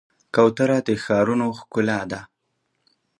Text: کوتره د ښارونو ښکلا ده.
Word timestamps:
کوتره 0.35 0.77
د 0.87 0.89
ښارونو 1.03 1.47
ښکلا 1.59 1.99
ده. 2.11 2.21